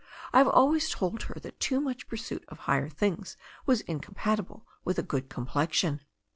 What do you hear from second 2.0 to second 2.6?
pursuit